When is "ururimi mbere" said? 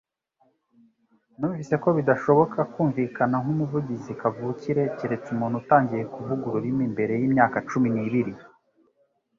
6.47-7.13